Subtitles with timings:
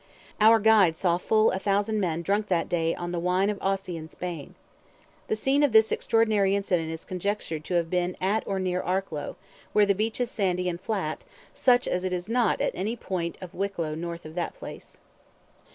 [0.39, 3.99] Our guide saw full a thousand men drunk that day on "the wine of Ossey
[3.99, 4.55] and Spain."
[5.27, 9.35] The scene of this extraordinary incident is conjectured to have been at or near Arklow,
[9.73, 13.37] where the beach is sandy and flat, such as it is not at any point
[13.41, 15.01] of Wicklow north of that place.